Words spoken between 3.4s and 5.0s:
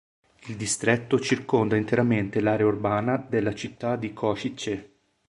città di Košice.